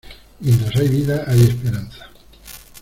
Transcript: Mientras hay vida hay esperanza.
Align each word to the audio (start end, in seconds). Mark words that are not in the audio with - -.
Mientras 0.39 0.75
hay 0.77 0.87
vida 0.89 1.25
hay 1.27 1.43
esperanza. 1.43 2.09